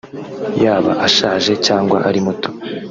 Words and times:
yaba 0.63 0.91
ashaje 1.07 1.53
cyangwa 1.65 1.97
ari 2.07 2.19
muto 2.25 2.49